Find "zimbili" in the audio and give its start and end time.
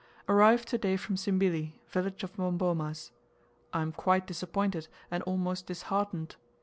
1.15-1.73